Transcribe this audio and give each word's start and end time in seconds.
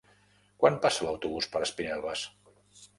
Quan 0.63 0.79
passa 0.87 1.07
l'autobús 1.09 1.51
per 1.55 1.65
Espinelves? 1.69 2.29